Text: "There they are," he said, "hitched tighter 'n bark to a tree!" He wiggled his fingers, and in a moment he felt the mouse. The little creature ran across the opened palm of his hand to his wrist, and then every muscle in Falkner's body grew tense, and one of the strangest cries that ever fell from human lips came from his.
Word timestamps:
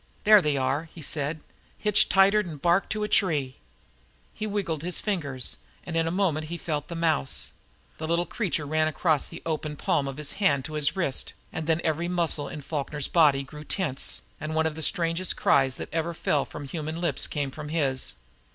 "There 0.23 0.41
they 0.41 0.57
are," 0.57 0.89
he 0.91 1.03
said, 1.03 1.41
"hitched 1.77 2.09
tighter 2.09 2.39
'n 2.39 2.55
bark 2.57 2.89
to 2.89 3.03
a 3.03 3.07
tree!" 3.07 3.57
He 4.33 4.47
wiggled 4.47 4.81
his 4.81 4.99
fingers, 4.99 5.59
and 5.83 5.95
in 5.95 6.07
a 6.07 6.09
moment 6.09 6.47
he 6.47 6.57
felt 6.57 6.87
the 6.87 6.95
mouse. 6.95 7.51
The 7.99 8.07
little 8.07 8.25
creature 8.25 8.65
ran 8.65 8.87
across 8.87 9.27
the 9.27 9.43
opened 9.45 9.77
palm 9.77 10.07
of 10.07 10.17
his 10.17 10.31
hand 10.41 10.65
to 10.65 10.73
his 10.73 10.95
wrist, 10.95 11.33
and 11.53 11.67
then 11.67 11.81
every 11.83 12.07
muscle 12.07 12.49
in 12.49 12.61
Falkner's 12.61 13.07
body 13.07 13.43
grew 13.43 13.63
tense, 13.63 14.21
and 14.39 14.55
one 14.55 14.65
of 14.65 14.73
the 14.73 14.81
strangest 14.81 15.35
cries 15.37 15.75
that 15.75 15.93
ever 15.93 16.15
fell 16.15 16.45
from 16.45 16.67
human 16.67 16.99
lips 16.99 17.27
came 17.27 17.51
from 17.51 17.69
his. 17.69 18.15